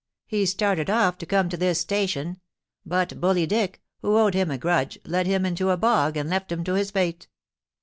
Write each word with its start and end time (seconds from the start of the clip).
He 0.25 0.47
started 0.47 0.89
off 0.89 1.19
to 1.19 1.27
come 1.27 1.47
to 1.49 1.57
this 1.57 1.79
station; 1.79 2.41
but 2.83 3.21
Bully 3.21 3.45
Dick, 3.45 3.83
who 4.01 4.17
owed 4.17 4.33
him 4.33 4.49
a 4.49 4.57
grudge, 4.57 4.97
led 5.05 5.27
him 5.27 5.45
into 5.45 5.69
a 5.69 5.77
bog, 5.77 6.17
and 6.17 6.27
left 6.27 6.51
him 6.51 6.63
to 6.63 6.73
his 6.73 6.89
fate. 6.89 7.27